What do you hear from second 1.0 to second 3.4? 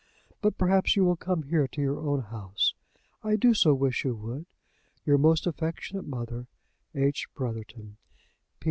will come here to your own house. I